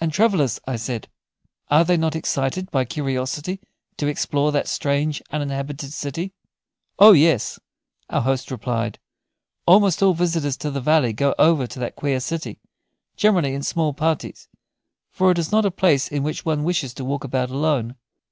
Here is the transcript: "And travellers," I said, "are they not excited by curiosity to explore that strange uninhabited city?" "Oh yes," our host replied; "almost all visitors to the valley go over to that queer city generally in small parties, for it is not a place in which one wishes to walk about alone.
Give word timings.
"And 0.00 0.12
travellers," 0.12 0.60
I 0.68 0.76
said, 0.76 1.08
"are 1.72 1.84
they 1.84 1.96
not 1.96 2.14
excited 2.14 2.70
by 2.70 2.84
curiosity 2.84 3.58
to 3.96 4.06
explore 4.06 4.52
that 4.52 4.68
strange 4.68 5.20
uninhabited 5.32 5.92
city?" 5.92 6.32
"Oh 7.00 7.10
yes," 7.10 7.58
our 8.08 8.20
host 8.20 8.52
replied; 8.52 9.00
"almost 9.66 10.04
all 10.04 10.14
visitors 10.14 10.56
to 10.58 10.70
the 10.70 10.80
valley 10.80 11.12
go 11.12 11.34
over 11.36 11.66
to 11.66 11.80
that 11.80 11.96
queer 11.96 12.20
city 12.20 12.60
generally 13.16 13.54
in 13.54 13.64
small 13.64 13.92
parties, 13.92 14.46
for 15.10 15.32
it 15.32 15.38
is 15.40 15.50
not 15.50 15.66
a 15.66 15.72
place 15.72 16.06
in 16.06 16.22
which 16.22 16.44
one 16.44 16.62
wishes 16.62 16.94
to 16.94 17.04
walk 17.04 17.24
about 17.24 17.50
alone. 17.50 17.96